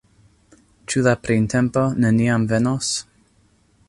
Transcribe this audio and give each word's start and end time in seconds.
Ĉu 0.93 1.03
la 1.07 1.11
printempo 1.27 1.83
neniam 2.05 2.47
venos? 2.55 2.91